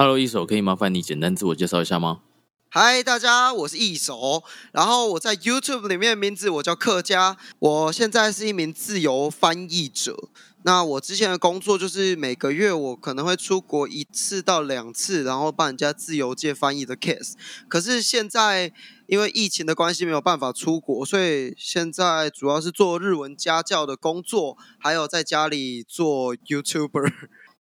[0.00, 2.22] Hello，一手，可以麻烦你简单自我介绍一下吗？
[2.70, 10.30] 嗨，大家，我是一手，然后我在 YouTube 里面的名字我叫客家，我现在是一名自由翻译者。
[10.62, 17.34] 那我之前的工作就是每个月我可能会出国一次到两次，然后帮人家自由借翻译的 case。
[17.68, 18.72] 可是现在
[19.06, 27.12] 因为疫情的关系没有办法出国，所以现在主要是做日文家教的工作，还有在家里做 YouTuber。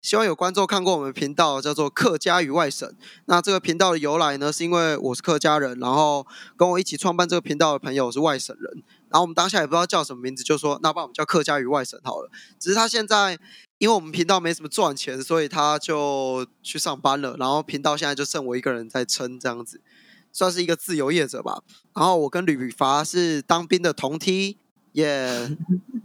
[0.00, 2.90] 希望有观众看过我们频道，叫做“客家与外省”。
[3.26, 6.24] 那这个频道的由来呢，是因为我是客家人，然后
[6.56, 12.30] 跟我一起创办这个频道的朋友是外省人，然后我们当下也不知道叫什么名字，就说那把我们叫“客家与外省”好了。
[12.60, 13.38] 只是他现在
[13.78, 19.80] 因为我们频道没什么赚钱，所以他就去上班了，然后频道现在就剩我一个人在撑，这样子
[20.32, 21.62] 算是一个自由业者吧。
[21.94, 24.58] 然后我跟吕伐是当兵的同梯。
[24.92, 25.48] 耶！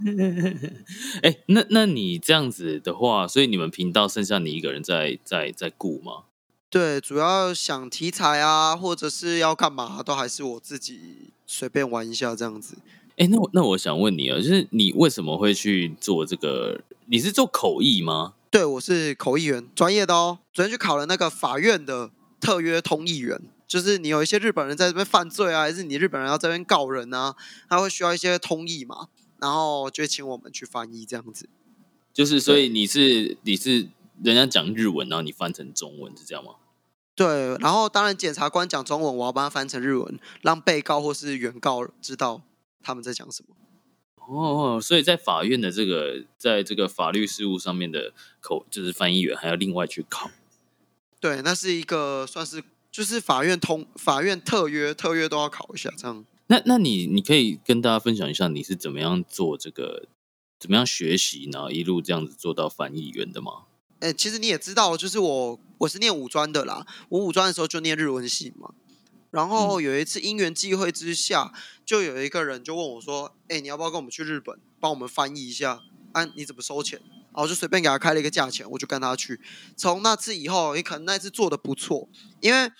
[1.23, 6.23] 哎，那那你这样子的话，所以你们频道剩下你一个人在在在顾吗？
[6.69, 12.77] 对，主要想题材啊，或者是要干嘛，都还是我自己随便玩一下这样子。
[13.17, 16.81] 哎，那我那我想问你啊，就是你为什么会去做这个？
[17.05, 18.33] 你是做口译吗？
[18.49, 20.39] 对，我是口译员，专业的哦。
[20.51, 23.39] 昨天去考了那个法院的特约通译员。
[23.67, 27.35] 就是你有一些日本人在这边犯罪啊，还是你日本人要这边告人啊，
[27.67, 29.07] 他会需要一些通译嘛，
[29.39, 31.49] 然后就请我们去翻译这样子。
[32.13, 33.89] 就是所以你是你是
[34.21, 36.51] 人家讲日文，然后你翻成中文是这样吗？
[37.15, 42.43] 对，然后当然检察官讲中文，我要帮他翻成日文，让被告或是原告知道
[42.83, 43.55] 他们在讲什么。
[44.27, 50.29] 哦，所以在法院的这个在这个法律事务上面的口就是翻译员还要另外去考。
[51.19, 52.63] 对，那是一个算是。
[52.93, 56.23] 就是法院通法院特约特约都要考一下，这样。
[56.45, 60.07] 那那你你可以跟大家分享一下你是怎么样做这个，
[60.59, 63.63] 怎么样学习，然后一路这样子做到翻译员的吗？
[63.99, 68.75] 哎，其实你也知道，就是我我是念五专的啦，我五专的时候就念日文系嘛。
[69.31, 71.51] 然后有一次因缘际会之下，
[71.83, 75.81] 就有一个人就问我说：“哎，你要不要跟我们去日本，帮我们翻译一下？
[76.11, 77.01] 啊，你怎么收钱？”
[77.35, 79.41] 然后就随便给他开了一个价钱，我就跟他去。
[79.75, 82.07] 从那次以后，你可能那次做的不错，
[82.41, 82.71] 因为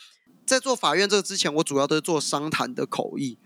[0.46, 3.38] 在做法院这个之前，我主要都是做商谈的口译，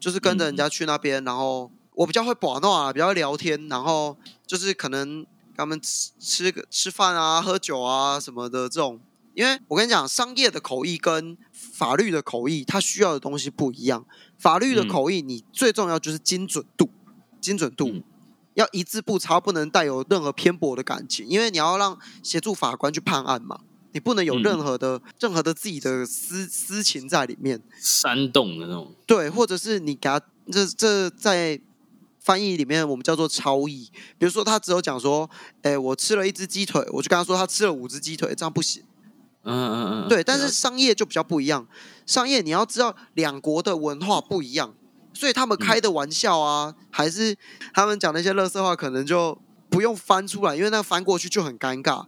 [0.00, 4.16] 就是跟着人家去那边，然后我比较会把弄啊，比较聊天，然后
[4.46, 5.26] 就是可能
[5.56, 9.00] 他们吃吃个吃饭啊、喝酒啊什么的这种。
[9.34, 14.06] 因为我跟你讲，商业的口译跟法律的口译，它需要的东西不一样。
[14.38, 16.88] 法律的口译，你最重要就是精准度，
[17.40, 18.04] 精准度。
[18.54, 23.60] 要一字不差，不能带有任何偏颇的感情，因为你要让协助法官去判案嘛，
[23.92, 28.94] 你不能有任何的、任何的自己的私私情在里面，煽动的那种。
[29.06, 30.20] 对，或者是你给他
[30.50, 31.60] 这这在
[32.20, 35.28] 翻译里面我们叫做超译，比如说他只有讲说，
[35.62, 38.82] 哎，我吃了一只鸡腿，我就跟他说他吃了五只鸡腿，这样不行。
[39.42, 40.08] 嗯嗯嗯。
[40.08, 41.66] 对，但是商业就比较不一样，
[42.06, 44.74] 商业你要知道两国的文化不一样。
[45.14, 47.36] 所以他们开的玩笑啊，还是
[47.72, 52.06] 他们讲那些乐色话，可能就不用翻出来，因为那翻过去就很尴尬。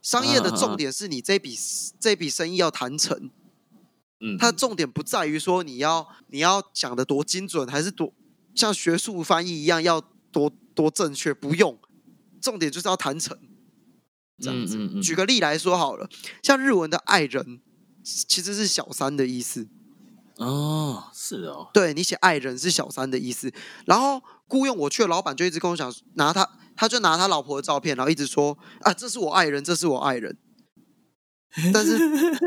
[0.00, 1.56] 商业的重点是你这笔
[2.00, 3.30] 这笔生意要谈成，
[4.20, 8.12] 嗯，它的重点不在于说你要你要讲的多精准，还是多
[8.54, 10.00] 像学术翻译一样要
[10.32, 11.78] 多多正确，不用，
[12.40, 13.36] 重点就是要谈成。
[14.40, 16.08] 这样子，举个例来说好了，
[16.42, 17.60] 像日文的爱人
[18.04, 19.68] 其实是小三的意思。
[20.38, 23.52] 哦，是哦，对你写爱人是小三的意思，
[23.86, 30.38] 然后雇佣我去的老板就一直跟我讲，拿他，他就拿他老婆的照片，然后一直说啊，这是我爱人，这是我爱人。
[31.72, 31.98] 但是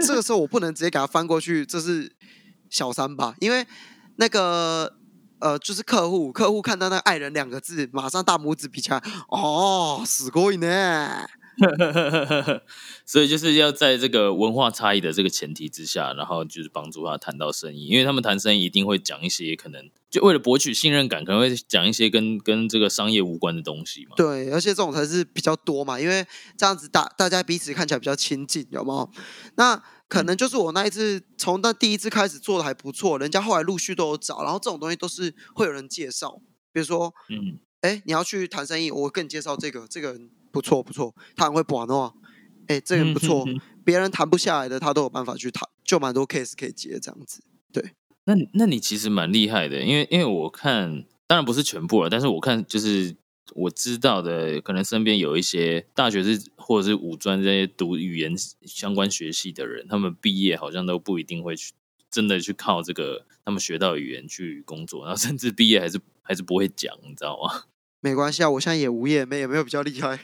[0.05, 2.15] 这个时候我不能直接给他翻过去，这是
[2.69, 3.35] 小三吧？
[3.39, 3.67] 因为
[4.15, 4.93] 那个
[5.39, 11.27] 呃，就是客户，客户看到那爱人两个字，马上大拇指比起来，哦，死过瘾呢。
[13.05, 24.13] 所以就是要在这个文化差异的这个前提之下，然后就是帮助他谈到生意，因为他们谈生意一定会讲一些可能就为了博取信任感，可能会讲一些跟跟这个商业无关的东西嘛。
[24.15, 26.25] 对，而且这种才是比较多嘛，因为
[26.57, 29.09] 这样子大大家彼此看起来比较亲近，有没有？
[29.55, 36.41] 那可能就是我那一次从那第一次开始做的还不错，人家后来陆续都有找，然后这种东西都是会有人介绍，
[36.73, 42.13] 比如说，嗯，哎，你要去谈生意，我跟你介绍这个，这个人不错不错，他很会玩哦。
[42.67, 43.45] 哎，这个不错，
[43.83, 47.43] 别人谈不下来的，他都有办法去谈，就蛮多 case 可以接这样子。
[47.73, 47.91] 对，
[48.25, 53.15] 那那你其实蛮厉害的，因为因为我看，当然不是全部了，但是我看就是
[53.55, 58.33] 我知道的，可能身边有一些大学是或者是五专这些读语言
[58.63, 61.73] 相关学系的人，他们毕业好像都不一定会去
[62.09, 67.63] 真的去靠这个他们学到语言去工作，然后甚至毕业还是还是不会讲，你知道吗？
[68.01, 70.19] 没关系啊，我现在也无业，没也没有比较厉害。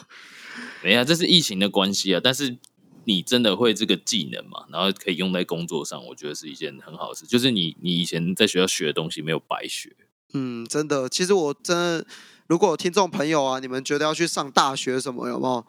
[0.84, 2.20] 没啊，这是疫情的关系啊。
[2.22, 2.58] 但是
[3.04, 4.66] 你真的会这个技能嘛？
[4.70, 7.26] 然后可以用在工作上，我觉得是一件很好的事。
[7.26, 9.96] 就是你你以前在学校学的东西没有白学。
[10.34, 11.08] 嗯，真的。
[11.08, 12.06] 其实我真的，
[12.46, 15.66] 如果听众朋友啊，你们觉得要去上大学什么，有没有？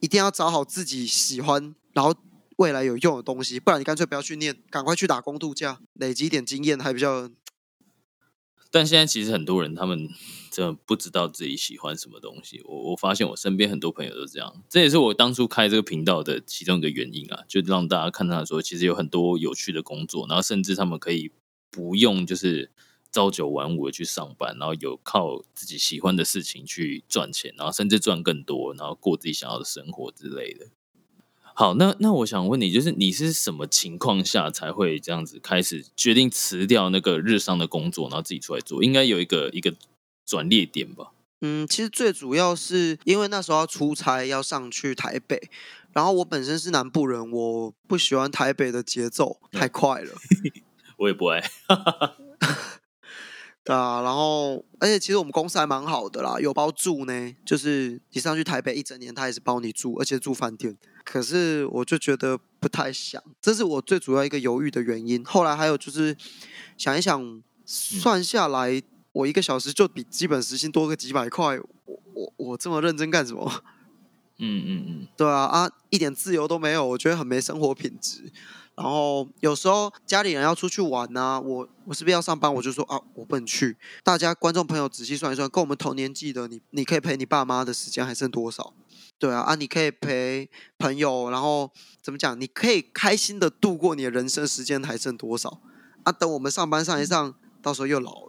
[0.00, 2.14] 一定要找好自己喜欢，然后
[2.56, 3.60] 未来有用的东西。
[3.60, 7.28] 不然你干脆不要去念，赶快去打工度假，累积一点经验还比较。
[8.70, 10.08] 但现在其实很多人他们。
[10.58, 12.60] 真的不知道自己喜欢什么东西。
[12.64, 21.30] 我我发现我身边很多朋友都这样，这也是我当初开这个频道的其中一个原因啊，就让大家看到说，其实有很多有趣的工作，然后甚至他们可以
[21.70, 22.72] 不用就是
[23.12, 30.66] 朝九晚五的去上班，然后有靠自己喜欢的事情去赚钱，然后甚至赚更多，然后过自己想要的生活之类的。
[31.54, 38.82] 好，那那我想问你，就是你是什么情况下才会这样子开始决定辞掉那个日商的工作，然后自己出来做？
[38.82, 39.72] 应该有一个一个。
[40.28, 41.12] 转捩点吧。
[41.40, 45.48] 嗯，其实最主要是因为那时候要出差，要上去台北，
[45.92, 50.12] 然后我本身是南部人，我不喜欢台北的节奏太快了。
[50.98, 51.40] 我也不爱。
[53.64, 60.76] 对啊，然后而且其实我们公司还蛮好的啦，有包住呢，就是你上去台北一整年，他也是包你住，而且住饭店。
[61.04, 65.24] 可是我就觉得不太想，这是我最主要一个犹豫的原因。
[65.24, 66.16] 后来还有就是
[66.76, 68.82] 想一想，算下来。
[69.18, 73.64] 我一个小时就比基本时薪多个几百块，我我我这么认真干什么？
[74.38, 78.30] 嗯嗯嗯，对啊啊，一点自由都没有，我觉得很没生活品质。
[78.76, 82.54] 然后有时候家里人要出去玩啊，我我是不是要上班？
[82.54, 83.76] 我就说啊，我不能去。
[84.04, 88.72] 大家观众朋友仔细算一算，跟我们同年纪的你，你可以陪你爸妈的时间还剩多少？
[89.18, 90.48] 对啊啊，你可以陪
[90.78, 91.68] 朋友，然后
[92.00, 92.40] 怎么讲？
[92.40, 95.60] 你可以开心的度过你的人生时间还剩多少？
[96.04, 98.27] 啊，等我们上班上一上，到时候又老了。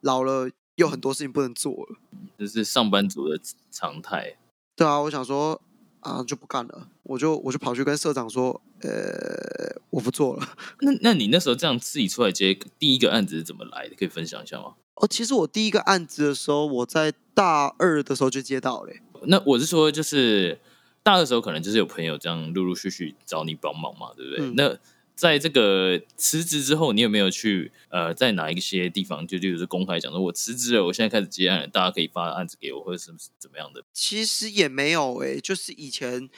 [0.00, 1.96] 老了有很多事情不能做了，
[2.38, 3.40] 这是上班族的
[3.70, 4.36] 常态。
[4.76, 5.60] 对啊，我想说
[6.00, 10.48] 啊，就不干了，我就我就跑去跟社长说，呃，我不做了。
[10.80, 13.96] 那那你那时候这样自己出来接第一个案子是怎么来的？
[13.96, 14.74] 可以分享一下吗？
[14.94, 18.92] 哦，其实我第一个案子的时候，我在大二的时候就接到了。
[19.24, 20.60] 那我是说，就是
[21.02, 24.50] 大二的时候，可能就是有朋友这样陆陆续续找你帮忙嘛，对不对？
[24.54, 24.78] 那
[25.18, 33.82] 在这个辞职之后，你有没有去呃，在哪一些地方就就是公开讲说，我辞职了，我现在开始接案了，大家可以发案子给我，或者是怎么样的？
[33.92, 36.30] 其实也没有诶，就是以前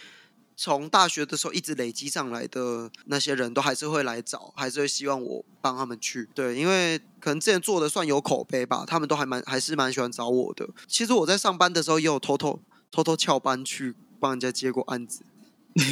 [0.57, 6.27] 从大学的时候一直累积上来的那些人都还是会来找，还是会希望我帮他们去。
[6.35, 10.67] 对，因为可能之前做的算有口碑吧，他们都还蛮还是蛮喜欢找我的。
[10.89, 12.59] 其实我在上班的时候也有偷偷
[12.91, 15.23] 偷偷翘班去帮人家接过案子，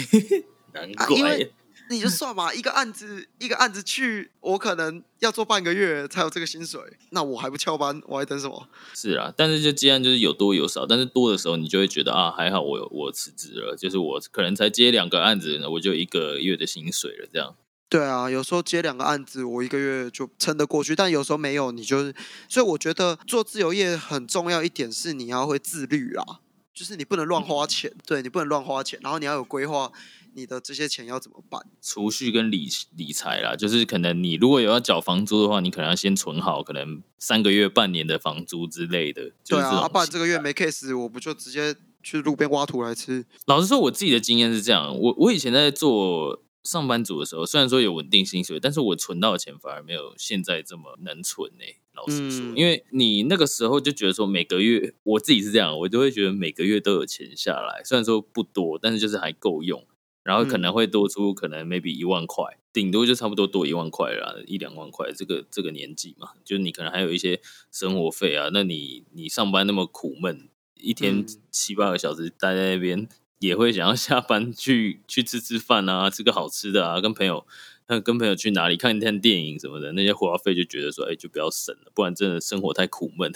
[0.73, 1.51] 难怪。
[1.91, 8.69] 你就算嘛，一个案子一个案子去，我可能要做半个月才有这个薪水，那我还不翘班，我还等什么？
[8.95, 17.57] 是啊，但是就既然就是有多有少，但是多的时候你就会觉得啊，还好我我辞职了，就是我可能才接两个案子，我就一个月的薪水了，这样。
[17.89, 22.15] 对啊，有时候接两个案子，我一个月就撑得过去，但有时候没有，你就是，
[22.47, 26.41] 所以我觉得做自由业很重要一点是你要会自律啦，
[26.75, 29.91] 就是你不能乱花钱， 对你不能乱花钱，然后你要有规划。
[30.35, 31.61] 你的这些钱要怎么办？
[31.83, 39.33] 储蓄跟理理财啦，就是可能你如果有要缴房租的话，你可能要先存好，可能三个月、半年的房租之类的。
[39.47, 43.25] 对啊，不然这个月没 case，我不就直接去路边挖土来吃？
[43.47, 51.65] 老实说，我自己的经验是这样，我我以前在做上班族的时候，虽然说有稳定薪水，但是我存到的钱反而没有现在这么能存呢。
[51.95, 59.85] 老实说，因为你那个时候就觉得说每个月，我自己是这样，我就会觉得每个月都有钱下来，虽然说不多，但是就是还够用。
[60.29, 65.11] 然后可能会多出可能 maybe 一万块，顶多就差不多多一万块啦，一两万块。
[65.11, 67.41] 这个这个年纪嘛，就你可能还有一些
[67.73, 68.51] 生活费啊。
[68.53, 73.09] 那你你上班那么苦闷，一天七八个小时待在那边，
[73.39, 77.47] 也会想要下班去去吃吃饭啊，吃个好吃的啊，跟朋友。
[77.91, 83.33] 那跟朋友去哪里看一看电影什么的，那些花费就觉得说，哎，就不要省了，不然真的生活太苦闷。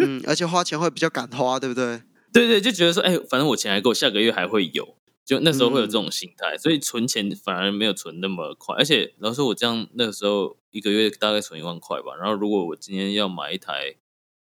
[0.00, 2.02] 嗯， 而且花钱会比较敢花，对不对？
[2.30, 8.76] 对对，就觉得说，哎，反正我钱还够，下个月还会有，就那时候会有这种心态，所以存钱反而没有存那么快。
[8.76, 12.14] 而且，老实说，我这样那个时候一个月大概存一万块吧。
[12.16, 13.96] 然后，如果我今天要买一台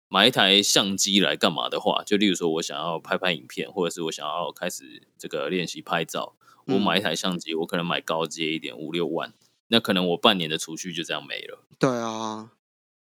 [0.09, 6.35] 买一台相机来干嘛的话，就例如说我想要拍拍影片，或者是我想要开始这个练习拍照，
[6.67, 9.33] 我买一台相机，我可能买高阶一点，五六万。
[9.69, 11.65] 那可能我半年的储蓄就这样没了。
[11.79, 12.51] 对啊，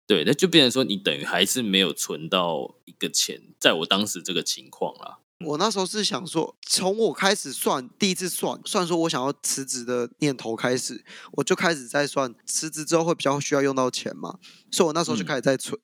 [0.05, 5.19] 对，那就变成说你等于还是没有存到一个钱，在我当时这个情况啦。
[5.43, 14.37] 我那时候是想说，从我开始算第一次算算说我想要辞职的念头开始，我就开始在算辞职之后会比较需要用到钱嘛，
[14.69, 15.79] 所以我那时候就开始在存。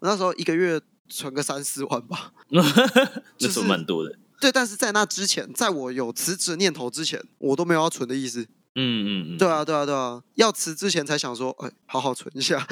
[0.00, 4.18] 我那时候一个月存个三四万吧， 那是蛮多的。
[4.40, 8.42] 对，但是在那之前，在我有辞职念头之前，我都没有要存的意思。
[8.74, 12.66] 嗯嗯嗯，对啊对啊对啊，要辞之前才想说，哎，好好存一下。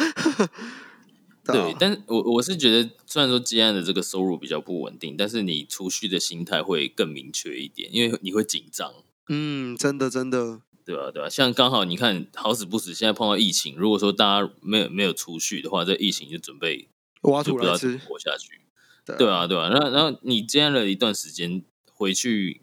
[1.44, 8.92] 对，但我我是觉得，虽然说接案的这个收入比较不稳定，但是你储蓄的心态会更明确一点，因为你会紧张。
[9.28, 11.10] 嗯，真的真的，对吧？
[11.10, 11.28] 对吧？
[11.28, 16.88] 像刚好你看，好死不死，现在碰到疫情，如果说大家没有没有储蓄的话，这疫情就准备
[17.22, 18.60] 挖土来吃活下去。
[19.18, 22.62] 对啊对啊，然后然后你接案了一段时间回去。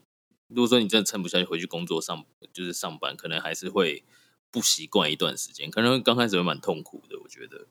[0.53, 4.03] 如果说你真的撑不下去，回去工作上就是上班，可能还是会
[4.51, 7.17] 不习惯一段时间，可能刚开始会蛮痛苦的。
[7.23, 7.67] 我觉得，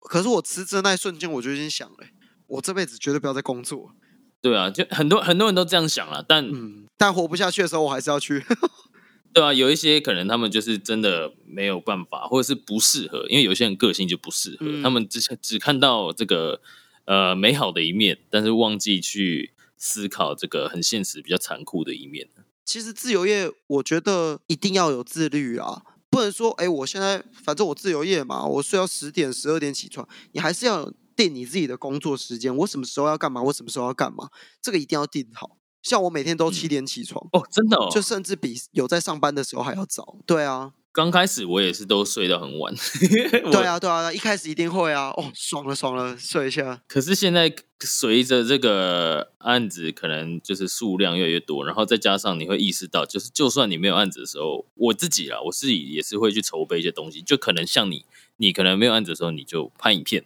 [0.00, 1.98] 可是我辞职那一瞬间，我就已经想了，
[2.46, 3.92] 我这辈子绝对不要再工作。
[4.40, 6.50] 对啊，就很多很多人都这样想了，但
[6.96, 8.44] 但活不下去的时候，我还是要去。
[9.32, 16.60] 对啊，有一些可能他们就是真的没有办法，或者是不适合，因为有些人个性就不适合，他们只只看到这个
[17.04, 19.52] 呃美好的一面，但是忘记去。
[19.80, 22.28] 思考这个很现实、比较残酷的一面。
[22.64, 25.82] 其实自由业，我觉得一定要有自律啊，
[26.18, 32.54] 不能说哎，我现在反正我自由业嘛，我睡到十点、十二点起床，你还是要定你自己的工作时间。
[32.56, 33.40] 我什么时候要干嘛？
[33.40, 34.28] 我什么时候要干嘛？
[34.60, 35.56] 这个一定要定好。
[35.82, 40.16] 像我每天都七点起床哦，真的，哦，就甚至比有在上班的时候还要早。
[40.26, 40.72] 对啊。
[40.90, 42.74] 刚开始我也是都睡到很晚，
[43.52, 46.82] 对啊对啊，一开始一定会啊，哦爽了爽了，睡一下。
[46.88, 58.04] 可是现在随着这个案子可能就是数量越来越多，然后再加上你会意识到，就是就算你没有案子的时候，我自己啦，我自己也是会去筹备一些东西，就可能像你，
[58.38, 60.24] 你可能没有案子的时候，你就拍影片。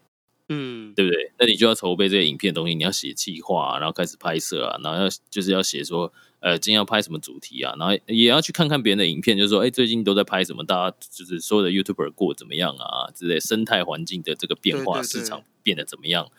[0.49, 1.33] 嗯，对不对？
[1.39, 10.65] 那你就要筹备这些影片东西，你要写计划，然后开始拍摄啊，然后要就是要写说，呃，今天要拍什么主题啊，然后也要去看看别人的影片，就是说，哎，最近都在拍什么？
[10.65, 13.11] 大家就是所有的 YouTuber 过怎么样啊？
[13.15, 16.31] 之类生态环境的这个变化，市场变得怎么样？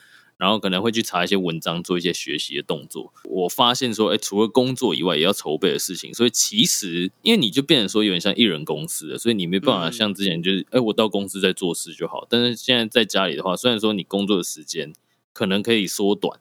[0.43, 3.13] 然后可能会去查一些文章，做一些学习的动作。
[3.23, 6.13] 我发现说，哎，除了工作以外，也要筹备的事情。
[6.13, 12.27] 所以其实，因为你就变成说有点像艺人公司了，所以你没办法像之前就是，哎，我到公司在做事就好。
[12.29, 14.91] 但是现在在家里的话，虽然说你工作的时间
[15.31, 16.37] 可能可以缩短，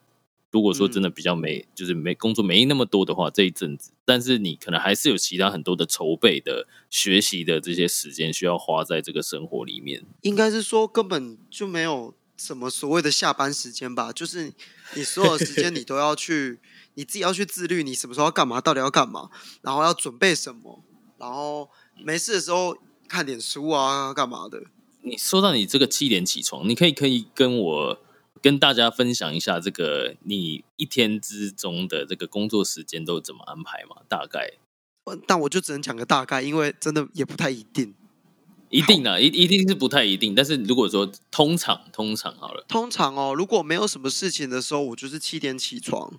[0.51, 10.03] 如果说真的比较没，就是没工作没那么多的话，这一阵子，但是你可能还是有其他很多的筹备的、学习的这些时间需要花在这个生活里面。
[10.23, 12.13] 应该是说根本就没有。
[12.37, 14.53] 什么所谓的下班时间吧，就是
[14.95, 16.59] 你所有时间你都要去，
[16.95, 19.29] 你自己要去自律，你什么时候要干嘛，到底要干嘛，
[19.61, 20.83] 然后要准备什么，
[21.17, 21.69] 然后
[22.03, 24.63] 没事的时候看点书啊，干嘛的。
[25.01, 27.99] 你说到你这个七点起床，你可以可以跟我
[28.41, 33.97] 跟大家分享一下这个你一天之中的这个工作时间都怎么安排吗？
[34.07, 34.53] 大概？
[35.27, 37.93] 但我就只能讲个大概，因为真的也不太一定。
[38.73, 40.33] 一定啊，一一定是不太一定。
[40.33, 46.11] 但是如果说通常通常好了，通常哦，如果没有什么事情的时候，我就是七点起床，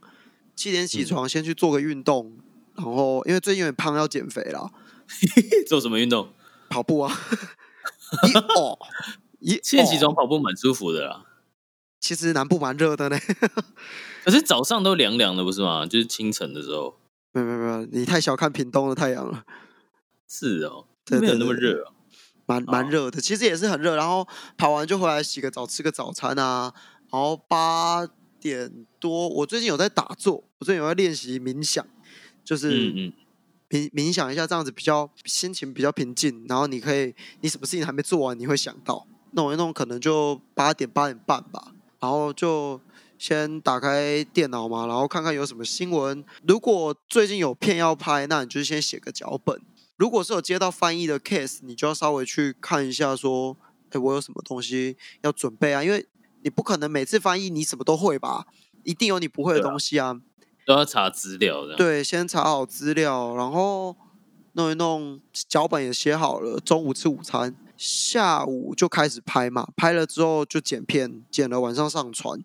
[0.54, 2.32] 七点起床先去做个运动，
[2.76, 4.70] 然后因为最近有点胖，要减肥了。
[5.68, 6.28] 做什么运动？
[6.70, 7.12] 跑步啊。
[8.22, 8.78] 一哦，
[9.40, 11.24] 一七点起床跑步蛮舒服的啦。
[11.98, 13.18] 其实南部蛮热的呢，
[14.24, 15.84] 可是早上都凉凉的，不是吗？
[15.86, 16.96] 就是清晨的时候。
[17.32, 19.44] 没有没有没有，你太小看屏东的太阳了。
[20.28, 21.90] 是哦，没有那么热啊。
[22.46, 23.96] 蛮蛮热的，其实也是很热。
[23.96, 26.72] 然后跑完就回来洗个澡，吃个早餐啊。
[27.10, 28.06] 然后八
[28.40, 31.86] 点多，我最近有在打坐，我最近有在练习冥想，
[32.44, 32.92] 就是
[33.70, 36.44] 冥冥想一下，这样子比较心情比较平静。
[36.48, 41.72] 然后你可以，你什么事情还没做完，你会想到弄一弄，可能就八点八点半吧。
[42.00, 42.80] 然后就
[43.16, 46.22] 先打开电脑嘛，然后看看有什么新闻。
[46.46, 49.58] 如果最近有片要拍，那你就先写个脚本。
[49.96, 53.56] 如果是有接到翻译的 case，你就要稍微去看一下，说，
[53.90, 55.84] 哎，我有什么东西要准备啊？
[55.84, 56.06] 因为
[56.42, 58.46] 你不可能每次翻译你什么都会吧，
[58.82, 60.20] 一定有你不会的东西啊。
[60.66, 61.76] 都要查资料的。
[61.76, 63.96] 对，先查好资料，然后
[64.54, 72.42] 弄一弄，脚本也写好了，中午吃午餐，下午就开始拍嘛，拍了之后就剪片，剪了晚上上传，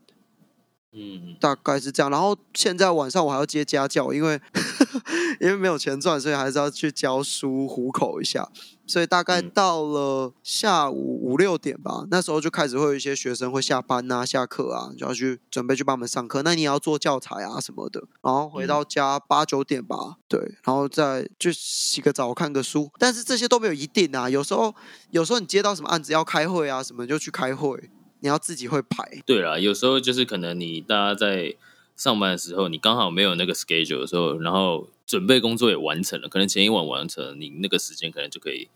[0.92, 2.10] 嗯，大概是这样。
[2.10, 4.42] 然后现在晚上我还要接家教，因为
[5.40, 8.50] 因为没有钱赚，所以还是要去教书糊口一下。
[8.88, 16.42] 所以大概嗯到了下午五六点吧，那时候就开始会有一些学生会下班啊、下课啊，就要去准备去帮他们上课。
[16.42, 18.04] 那你也要做教材啊什么的。
[18.24, 22.90] 然后回嗯到家八九点吧，对，然后再去洗个澡、看个书。
[22.98, 24.74] 但是这些都没有一定啊，有时候
[25.12, 29.22] 有时候你接到什么案子要开会啊什么，就去开会，你要自己会排。
[29.26, 31.56] 对啦，有时候就是可能你大家在
[31.96, 38.68] 上班的时候，你刚好没有那个 schedule 的时候，然后准备工作也完成了，可能前一晚完成了，你那个时间可能就可以，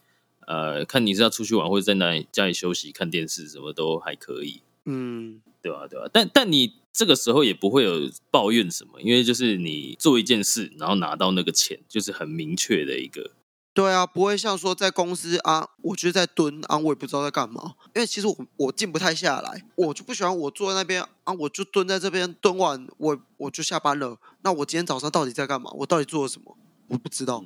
[0.48, 13.32] 呃，看你是要出去玩，或者在哪里家里休息、看电视，什么都还可以，嗯，对吧、对吧、但但你这个时候也不会有抱怨什么，因为就是你做一件事，然后拿到那个钱，就是很明确的一个，
[13.74, 17.74] 对啊，不会像说在公司啊，我就是在蹲啊，我也不知道在干嘛。
[17.96, 24.18] 因为其实我我静不太下来，我就不喜欢我坐在那边啊，我就蹲在这边蹲完，我我就下班了。
[24.44, 25.72] 那我今天早上到底在干嘛？
[25.78, 26.56] 我到底做了什么？
[26.90, 27.44] 我不知道，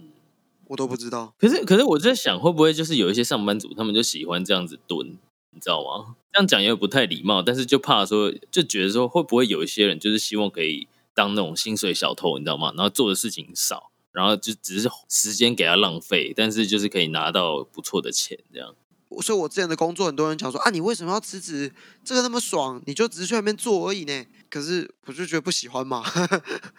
[0.67, 1.33] 我都不知道。
[1.39, 5.17] 可是，可是我在想，会不会就是有一些上班族，他们就喜欢这样子蹲，
[5.51, 6.15] 你知道吗？
[6.33, 12.73] 这样讲也不太礼貌，但是就怕说，就觉得说，会不会有一些人就是希望可以当那种薪水小偷，你知道吗？
[12.75, 18.73] 然后做的事情少，然后就只是时间给他浪费，但是就是可以拿到不错的钱，这样。
[19.21, 21.71] 所以我之前的工作，很多人讲说啊，你为什么要辞职？
[22.03, 24.25] 这个那么爽，你就只是去那边做而已呢。
[24.49, 26.03] 可是我就觉得不喜欢嘛，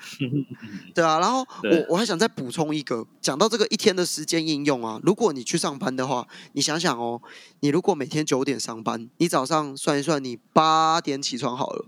[0.94, 1.20] 对啊。
[1.20, 7.22] 然后 我我还想再补充一个，讲到这个一天的时间应用啊，如果你去上班的话，你想想哦，
[7.60, 11.86] 你如果每天九点上班，你早上算一算，你八点起床好了，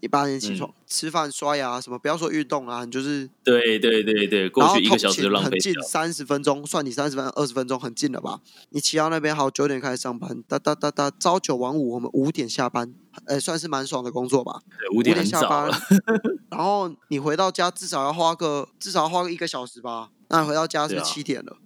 [0.00, 5.74] 你八点起床、吃饭、刷牙什么，不要说运动啊，你就是对对对对，然后通过去一个小时就勤很近。
[5.82, 8.40] 三十分钟，算你三十分二十分钟，很近了吧？
[8.70, 12.94] 你骑到那边好，九点开始上班，哒哒哒哒，朝九晚五，我们五点下班，
[13.26, 14.60] 呃，算是蛮爽的工作吧。
[14.78, 15.78] 对五点很下班了，，
[16.50, 20.10] 然后你回到家至少要花个至少要花个一个小时吧。
[20.28, 21.58] 那你回到家是七点了？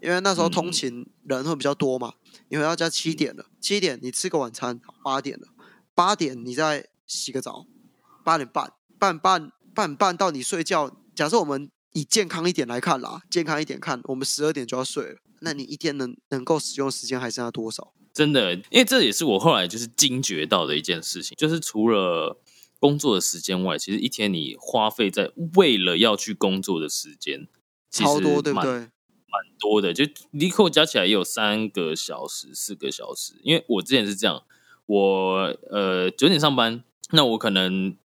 [0.00, 2.14] 因为那时候通嗯勤人会比较多嘛。
[2.48, 5.46] 你回到家七点了，七点你吃个晚餐，八点了，
[5.94, 7.66] 八点你再洗个澡，
[8.24, 10.90] 八点半，半半半半到你睡觉。
[11.14, 15.16] 假设我们以健康一点来看啦，健康一点看，我们十二点就要睡了。
[15.40, 17.92] 那你一天能能够使用时间还剩下多少？
[18.14, 22.38] 真的，因为这也是我后来就是惊觉到的一件事情，就是除了
[22.78, 27.48] 工作的时间外，其实一天你花费在为了要去工作的时间
[27.90, 28.90] 超多，对不蛮？
[29.58, 33.34] 多的，就离扣加起来也有三个小时、四个小时。
[33.42, 34.42] 因为我之前是这样，
[34.86, 37.96] 我呃九点上班，那我可能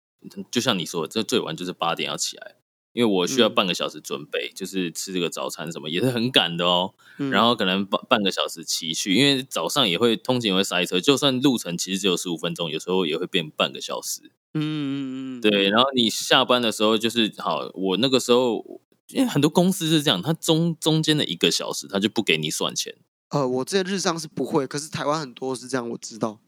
[0.51, 2.57] 就像你说的，这最晚就是八点要起来，
[2.93, 6.95] 因为我需要嗯半个小时准备，就是吃这个早餐什么也是很赶的哦。
[7.19, 14.31] 嗯 然后可能半半个小时骑去，因为早上也会通勤也会塞车，就算路程其实只有十五分钟，有时候也会变半个小时。
[14.55, 22.95] 嗯嗯嗯，对，然后你下班的时候就是好，我那个时候因为很多公司是这样，它中中间的一个小时，他就不给你算钱。
[23.31, 26.39] 呃，我之前日上是不会，可是台湾很多是这样，我知道。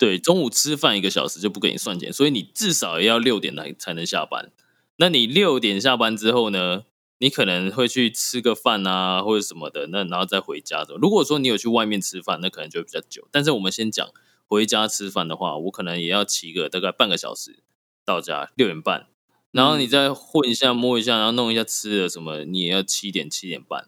[0.00, 4.50] 对，中午吃饭一个小时就不给你算钱，所以你至少也要六点来才能下班。
[4.96, 6.84] 那你六点下班之后呢？
[7.22, 10.94] 你可能会去吃个饭啊，或者什么的，那然后再回家的。
[10.94, 13.28] 如果说你有去外面吃饭，那可能就会比较久。
[13.30, 14.08] 但是我们先讲
[14.46, 17.62] 回家吃饭的话，我可能也要骑个大概半个小时
[18.06, 19.06] 到家，六点半，
[19.50, 23.86] 然后你再混一下、摸一下，然后弄一下吃的什么，你也要七点、七点半。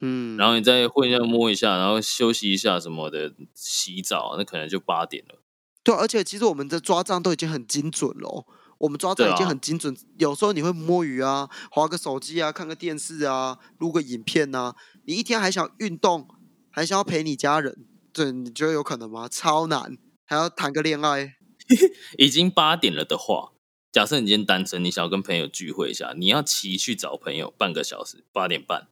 [0.00, 5.38] 嗯，然后你再混一下、摸一下，然后休息一下什么的，洗澡，那可能就八点了。
[5.84, 8.44] 对，而且其实我们的抓账都已经很精准了哦、
[8.78, 9.94] 我们抓账已经很精准。
[10.18, 14.74] 有时候你会摸鱼啊，划个手机啊，看个电视啊，录个影片啊。
[15.04, 16.26] 你一天还想运动，
[16.70, 19.28] 还想要陪你家人，对，你觉得有可能吗？
[19.28, 21.34] 超难，还要谈个恋爱。
[22.18, 23.52] 已经八点了的话，
[23.92, 28.88] 假设你今天单身，你想要跟朋友聚会一下，你要骑去找朋友半个小时，八点半，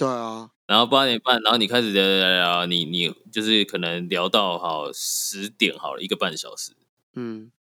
[0.00, 6.72] 对啊，然后八点半，然后你开始聊聊聊，你你就是可能聊到好十点好了，一个半小时，
[7.12, 7.52] 嗯，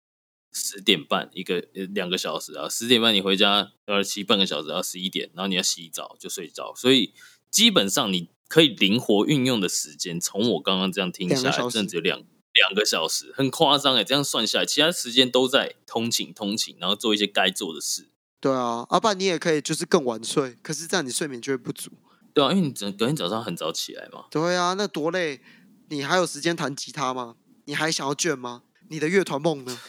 [0.53, 7.13] 十点半一个呃两个小时啊，十点半你回家要骑半个小时，到十一点，然后你要洗澡就睡着，所以
[7.51, 12.23] 基本上你可以灵活运用的时间，从我刚刚这样听下来，甚至两
[12.53, 18.07] 两个小时，很夸张哎，这样算下来，其他时间都在通勤通勤，然后做一些该做的事，
[18.39, 21.91] 对啊，要、不然你也可以就是更晚睡，可是这样你睡眠就会不足。
[22.33, 25.41] 对啊，因为你整隔天早上很早起来嘛，对啊，那多累！
[25.89, 27.35] 你还有时间弹吉他吗？
[27.65, 28.63] 你还想要卷吗？
[28.89, 29.79] 你的乐团梦呢？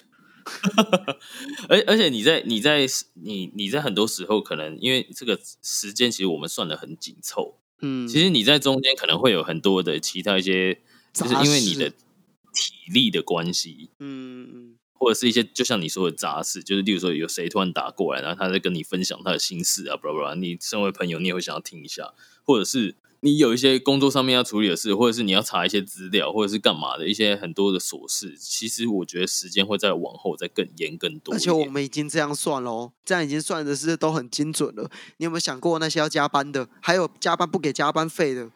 [1.69, 10.81] 而而且你在你在你你在很多时候可能因为这个时间其实我们算的很紧凑，嗯，其实你在中间可能会有很多的其他一些，
[11.13, 22.13] 就是因为你的体力的关系，嗯，或者是一些就像你说的杂事，就是例如说有谁突然打过来，然后他在跟你分享他的心事啊，巴拉巴拉，你身为朋友你也会想要听一下，
[22.45, 22.95] 或者是。
[23.23, 31.35] 你有一些工作上面要处理的事，或者是你要查一些资料，或者是干嘛的一些很多的琐事，其实我觉得时间会再往后再更延更多。
[31.35, 34.91] 而且我们已经这样算喽，这样已经算的是都很精准了。
[35.19, 38.51] 你有没有想过那些要加班的，还有加班不给加班费的？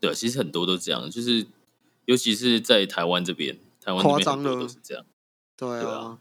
[0.00, 1.46] 对，其实很多都这样，就是
[2.06, 5.04] 尤其是在台湾这边，台湾夸张了都是这样。
[5.60, 6.18] 对啊。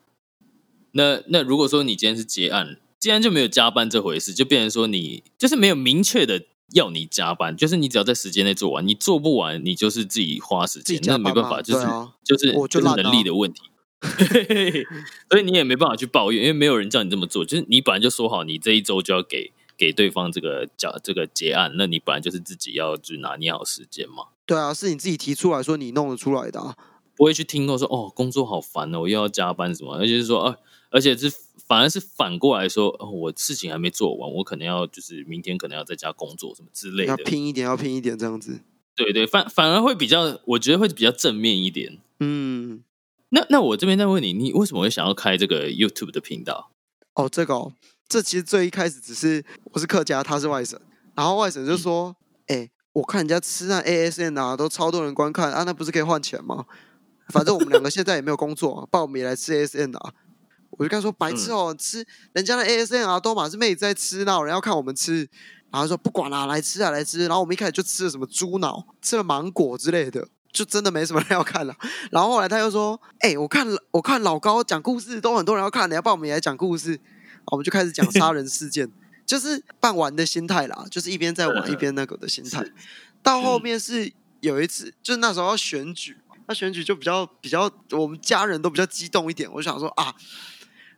[0.91, 6.43] 那那如果说你今天是结案，既然就没有加班这回事，就变成说你就是没有明确的。
[6.75, 11.83] 要你加班，就是你只要在时间内做完，你做不完，你就是自己花时间，那没办法，就是
[12.23, 13.63] 就是就是能力的问题。
[15.31, 17.43] 所以你也没办法去抱怨，因为没有人叫你这么做。
[17.43, 24.25] 就是你本来就说好，你这一周就要给给对方这个叫这个结案，那你本来就是自己要去拿捏好时间嘛。
[24.45, 26.77] 对啊，是你自己提出来说你弄得出来的，
[27.19, 30.55] 不会去听过说哦，工作好烦哦，我又要加班什么，而且是说啊，
[30.89, 31.29] 而且是。
[31.67, 38.61] 反而是反过来说，我事情还没做完，我可能要就是明天可能要在家工作什么之类的，要拼一点，要拼一点这样子。
[38.95, 41.99] 对对，反反而会比较，我觉得会比较正面一点。
[42.19, 42.83] 嗯，
[43.29, 46.71] 那那我这边再问你，你为什么会想要开这个 YouTube 的频道？
[47.13, 47.73] 哦，这个哦，
[48.07, 50.79] 这其实最一开始只是我是客家，他是外省，
[51.13, 52.15] 然后外省就说
[52.47, 56.65] ：“哎，我看人家吃那 ASN 啊，都超多人观看啊，那不是可以换钱吗？
[57.31, 60.13] 反正我们两个现在也没有工作， 报名来吃 ASN 啊。”
[60.71, 65.27] 我就跟他说：“白痴哦，吃人家的 ASN 啊都嘛是妹子在吃，那有人要看我们吃。”
[65.71, 71.75] 然后说：“不管啦，来吃啊，来吃。”然后我们一开始就吃了什么猪脑，吃了芒果之类的，就真的没什么人要看了。
[72.11, 76.99] 然后后来他又说：“哎，我看我看老高讲故事都很多人要看，你要帮我们也来讲故事。”
[77.51, 78.89] 我们就开始讲杀人事件，
[79.25, 82.63] 就是半玩的心态啦，就是一边在玩一边那个的心态。
[83.23, 86.17] 到后面是有一次，就是那时候要选举，
[86.49, 89.49] 那选举就比较比较，我们家人都比较激动一点。
[89.53, 90.13] 我想说啊。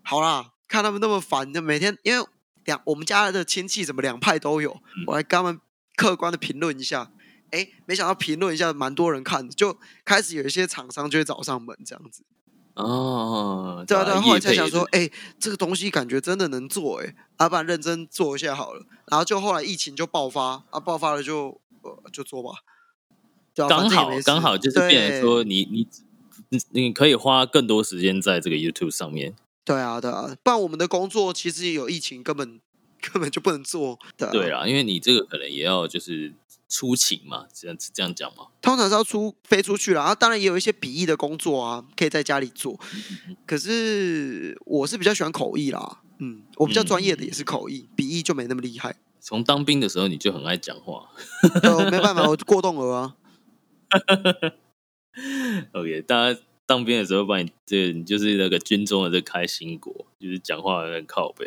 [0.04, 2.28] 好啦，看他们那么烦，就每天因为
[2.66, 5.60] 两我们家的亲戚怎么两派都有，我来跟他们
[5.96, 7.12] 客观的评论一下。
[7.52, 12.24] 哎，没想到评论一下蛮多人看的，就开始有一些厂商就会找上门这样子。
[12.74, 15.08] 哦，对啊对啊，后来才想说，哎，
[15.40, 18.84] 这个东西感觉真的能做，哎，阿不然认真做一下好了。
[19.06, 22.50] 然后就后来疫情就爆发，啊，爆发了就呃就做吧。
[23.56, 25.88] 刚好刚好就是变成说，你你
[26.50, 29.36] 你你可以花更多时间在这个 YouTube 上面。
[29.64, 32.60] 对啊，对啊，不然我们的工作其实有疫情，根本
[33.00, 34.00] 根本就不能做。
[34.18, 36.34] 对啊，因为你这个可能也要就是
[36.68, 38.48] 出勤嘛，这样这样讲嘛。
[38.62, 42.80] 通常是要出飞出去了，然后当然也有一些笔译的工作啊，可以在家里做。
[43.46, 48.96] 可是我是比较喜欢口译啦，嗯，我比较专业的也是口译，笔译就没那么厉害。
[49.20, 51.08] 从当兵的时候你就很爱讲话，
[51.92, 53.16] 没办法，我过动了啊。
[55.74, 56.40] OK，大家。
[56.68, 61.46] 当兵的时候，把你这你就是那个军中的这开心果，就是讲话很靠背。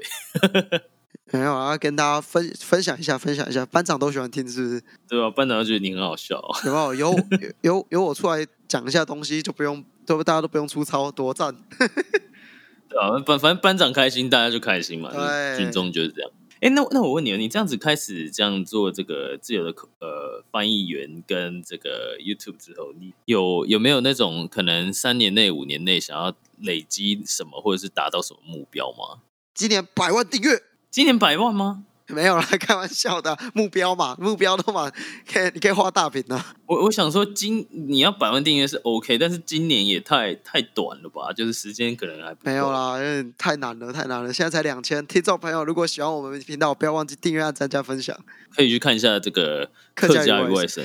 [1.33, 4.83] 没有啊，跟大家分分享一下，分享一下，班长都喜欢听，是不是？
[5.09, 5.30] 对吧？
[5.30, 6.94] 班长觉得你很好笑，有没有？
[6.94, 7.16] 有
[7.62, 11.57] 有有我出来讲一下东西，就不用，都大家都不用出操，多赞。
[11.78, 15.11] 对啊，反反正班长开心，大家就开心嘛。
[15.11, 16.30] 对，军中就是这样。
[16.64, 29.20] 哎，那那我问你你这样子开始这样做这个自由的呃翻译员跟这个 YouTube 之后，你有有没有那种可能三年内、五年内想要累积什么，或者是达到什么目标吗？
[29.53, 31.85] 今年百万订阅，今年百万吗？
[32.09, 34.90] 没有啦，开玩笑的目标嘛，目标的嘛，
[35.31, 36.38] 可以你可以画大饼的。
[36.67, 41.33] 我我想说，今你要百万订阅是 OK，但是今年也太太短了吧？
[41.33, 44.33] 就是时间可能还没有啦，因为太难了，太难了。
[44.33, 48.14] 现在才两千，听众朋友如果喜欢我们频道，不要忘记订阅、按赞、加分享。
[48.55, 50.85] 可以去看一下这个客家与外省。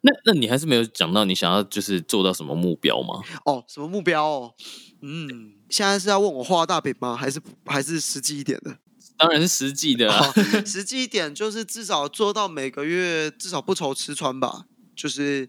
[0.00, 3.20] 那那你还是没有讲到你想要就是做到什么目标吗？
[3.44, 4.24] 哦，什么目标？
[4.24, 4.54] 哦？
[5.02, 7.16] 嗯，现在是要问我画大饼吗？
[7.16, 8.76] 还是还是实际一点的？
[9.18, 10.32] 当然是实际的啊，
[10.64, 15.46] 实际一点就是至少做到每个月至少不愁吃穿吧，就是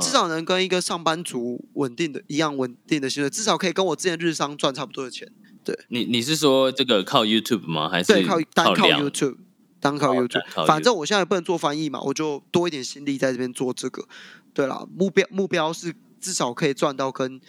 [0.00, 5.26] 至少能跟一个上班族稳定的一样稳定的薪水，至少可以跟我之前日商赚差不多的钱。
[5.64, 7.88] 对，你你是说这个靠 YouTube 吗？
[7.88, 9.36] 还是对靠单靠 YouTube？
[9.80, 10.66] 单靠 YouTube？
[10.66, 14.06] 反正我现在也不能做翻译嘛，我就多一点心力在这边做这个。
[14.54, 17.40] 对了，目标目标是至少可以赚到跟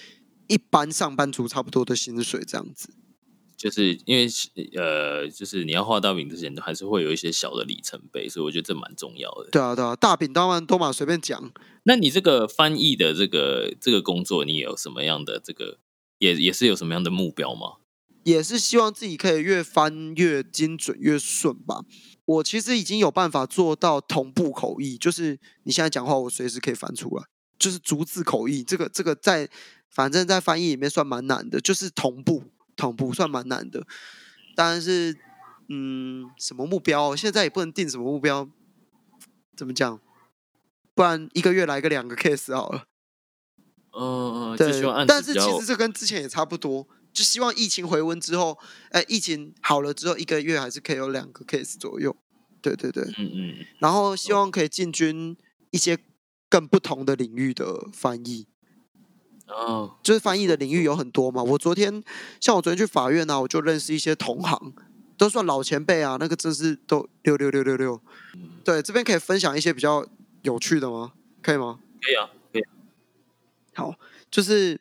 [0.48, 2.90] 一般上班族差不多的薪水这样子。
[3.58, 4.28] 就是因为
[4.76, 9.50] 呃，就是你要画大饼之前，都还是会有一些小的里程碑，所以我觉得这蛮重要的。
[9.52, 11.52] 对啊，对啊，大饼当然都嘛随便讲。
[11.84, 15.80] 那你这个翻译的这个这个工作，你有什么样的这个
[16.20, 17.78] 也也是有什么样的目标吗？
[18.24, 21.86] 也是希望自己可以越翻越精准越顺吧。
[22.26, 27.24] 我其实已经有办法做到同步口译，就是你现在讲话，我随时可以翻出来，
[27.58, 28.64] 就是逐字口译。
[28.64, 29.50] 这个这个在
[29.90, 32.44] 反正在翻译里面算蛮难的，就是同步
[32.78, 33.86] 同步算蛮难的。
[34.56, 35.18] 但是
[35.68, 37.14] 嗯，什么目标？
[37.14, 38.48] 现在也不能定什么目标，
[39.58, 40.00] 怎么讲？
[40.96, 42.86] 不然一个月来个两个 case 好了。
[43.92, 46.88] 嗯，对，但是其实这跟之前也差不多。
[47.12, 48.58] 就希望疫情回温之后，
[48.92, 52.16] 哎，疫情好了之后，一个月还是可以有两个 case 左右。
[52.62, 53.66] 对对对，嗯嗯。
[53.80, 55.36] 然后希望可以进军
[55.72, 55.98] 一些
[56.48, 58.48] 更不同的领域的翻译。
[59.48, 59.96] 哦。
[60.04, 61.44] 就是翻译的领域有很多嘛。
[61.44, 62.04] 我昨天
[62.40, 64.74] 像我昨天去法院呢，我就认识一些同行，
[65.18, 66.18] 都算老前辈啊。
[66.20, 68.02] 那个真是都六六六六六。
[68.64, 70.06] 对，这边可以分享一些比较
[70.44, 71.14] 有趣的吗？
[71.42, 71.80] 可以吗？
[72.02, 72.64] 可以啊，可以。
[73.74, 73.96] 好，
[74.30, 74.80] 就是。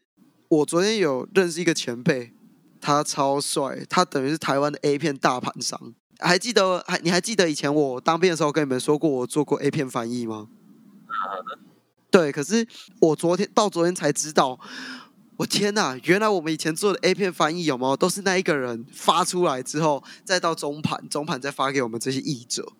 [0.48, 2.33] 我昨天有认识一个前辈，
[2.81, 5.92] 他超帅，他等于是台湾的 A 片大盘商。
[6.20, 10.46] 还记得还你还记得以前我当兵的时候跟你们说过我做过 A 片翻译吗？
[12.11, 12.66] 对，可是
[13.01, 14.59] 我昨天到昨天才知道，
[15.37, 15.99] 我天哪！
[16.05, 22.73] 原来我们以前做的 A 片翻译有没有都是那一个人发出来之后，再到中盘，中盘再发给我们这些译者。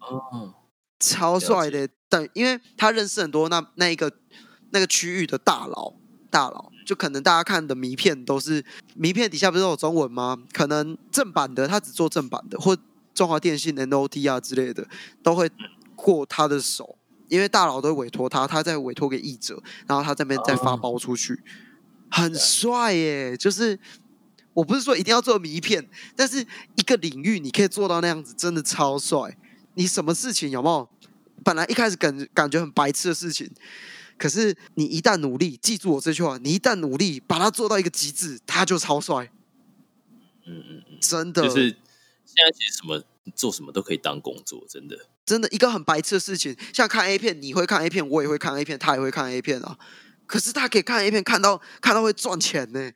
[0.00, 0.54] 哦，
[0.98, 1.88] 超帅的！
[2.08, 4.12] 但因为他认识很多那那一个
[4.70, 5.94] 那个区域的大佬，
[6.30, 6.72] 大佬。
[6.86, 10.38] 就可能大家看的迷片都是迷片底下不是有中文吗？
[10.54, 12.74] 可能正版的他只做正版的，或
[13.12, 14.88] 中华电信 NOT 啊之类的
[15.22, 15.50] 都会
[15.94, 16.97] 过他的手，
[17.28, 21.40] 因为大佬都委托他，他再委托给译者，然后他这边再发包出去，
[22.10, 23.36] 很帅耶！
[23.36, 23.78] 就是
[24.54, 26.40] 我不是说一定要做迷片，但是
[26.76, 29.36] 一个领域你可以做到那样子，真的超帅。
[29.74, 30.88] 你什么事情有没有？
[31.44, 33.48] 本来一开始感感觉很白痴的事情。
[34.16, 39.30] 可是你一旦努力，记住我这句话，你一旦努力把它做到一个极致，他就超帅。
[40.44, 41.42] 嗯嗯嗯，真的。
[41.42, 41.68] 就是
[42.24, 43.00] 现在其实什么
[43.36, 44.98] 做什么都可以当工作，真的。
[45.28, 49.76] 真的一个很白痴的事情，像看 A 片，你会看 A 片，我也会看 A 片，他也会看 A 片啊。
[50.26, 52.90] 可是他可以看 A 片，看到看到会赚钱呢。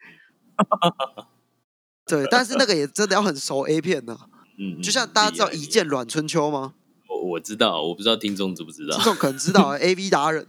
[2.06, 4.18] 对，但是那个也真的要很熟 A 片呢。
[4.58, 6.72] 嗯，就像大家知道《一见阮春秋》吗？
[7.06, 8.96] 我我知道，我不知道听众知不知道。
[8.96, 10.46] 听众可能知道 A V 达人。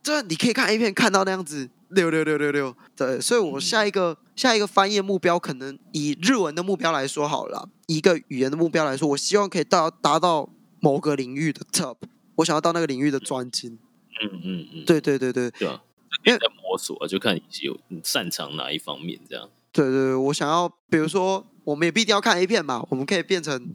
[0.00, 10.48] 这你可以看 A 片看到那样子六六六六六，对，所以我下一个下一个翻译目标，可能以日文的目标来说好了，一个语言的目标来说，我希望可以到达到
[10.80, 11.96] 某个领域的 top，
[12.36, 13.78] 我想要到那个领域的专精。
[14.20, 15.82] 嗯嗯嗯，对对对对，对啊，
[16.24, 19.48] 因为在摸索，就看你有擅长哪一方面这样。
[19.72, 23.70] 对对对，我想要，比如说，我们也不一定要看 A 片嘛，我们可以变成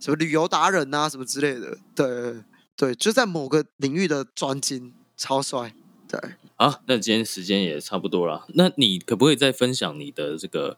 [0.00, 1.78] 什么旅游达人啊，什么之类的。
[1.94, 2.42] 对
[2.76, 4.92] 对，就在某个领域的专精。
[5.18, 5.74] 超帅，
[6.06, 6.20] 对，
[6.56, 8.44] 好，那今天时间也差不多了。
[8.48, 10.76] 那你可不可以再分享你的这个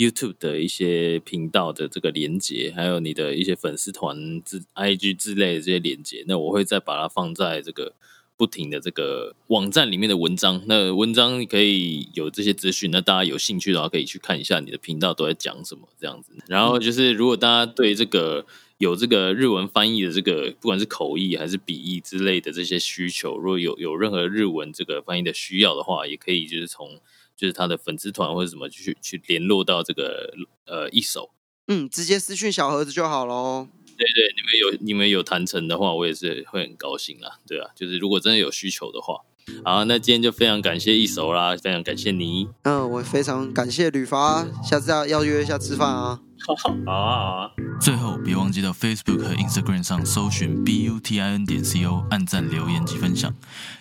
[0.00, 6.24] YouTube 的一些频道的这个连接，还有你的一些粉丝团之 IG 之类的这些连接？
[6.26, 7.92] 那我会再把它放在这个
[8.34, 10.62] 不停的这个网站里面的文章。
[10.66, 16.32] 那文章可以有这些资讯，那大家有兴趣的话可以去看一下你的频道都在讲什么这样子。
[16.46, 18.46] 然后就是如果大家对这个
[18.78, 26.98] 有这个日文翻译的这个，不管是口译还是笔译之类的这些需求，如果有有任何日文这个翻译的需要的话，也可以就是从
[27.40, 30.30] 就是他的粉丝团或者什么去去联络到这个
[30.66, 31.30] 呃一手，
[31.68, 33.66] 嗯，直接私讯小盒子就好喽。
[33.96, 37.38] 对对，你们有你们有谈成的话，我也是会很高兴啦。
[37.46, 39.22] 对啊，就是如果真的有需求的话，
[39.64, 42.48] 好，那今天就非常感谢一手啦，非常感谢你。
[42.62, 46.20] 嗯，我非常感谢吕发，下次要要约一下吃饭啊。
[46.40, 47.50] 好啊好啊！
[47.78, 53.30] 最后别忘记到 Facebook 和 Instagram 上搜寻 B U T I N 点 C O，按赞、留言及分享。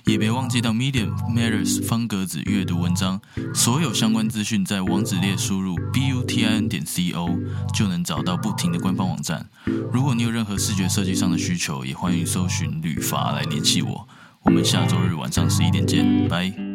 [0.06, 3.22] 也别忘记到 Medium Matters 方格子阅读文章，
[3.54, 7.30] 所有相关资讯在网址列输入 B U T I N 点 C O
[7.74, 9.50] 就能找到不停的官方网站。
[9.94, 14.06] 如果你有任何视觉设计上的需求，也欢迎搜寻旅发来联系我。
[14.44, 16.69] 我们下周日晚上十一点见，拜。